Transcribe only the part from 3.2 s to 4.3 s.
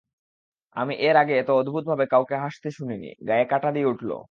গায়ে কাঁটা দিয়ে উঠল।